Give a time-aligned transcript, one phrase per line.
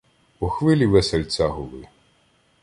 [0.39, 1.87] По хвилі весельця гули.